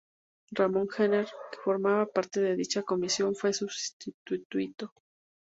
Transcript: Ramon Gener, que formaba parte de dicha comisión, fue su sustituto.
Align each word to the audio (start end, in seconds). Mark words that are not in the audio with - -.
Ramon 0.57 0.87
Gener, 0.95 1.27
que 1.51 1.59
formaba 1.63 2.07
parte 2.11 2.41
de 2.41 2.55
dicha 2.55 2.81
comisión, 2.81 3.35
fue 3.35 3.53
su 3.53 3.67
sustituto. 3.69 4.91